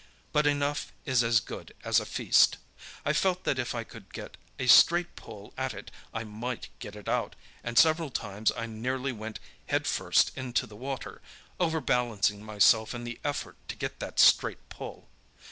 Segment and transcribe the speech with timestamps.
[0.31, 2.57] But enough is as good as a feast!
[3.05, 6.95] I felt that if I could get a straight pull at it I might get
[6.95, 11.21] it out, and several times I nearly went head first into the water,
[11.59, 15.07] overbalancing myself in the effort to get that straight pull.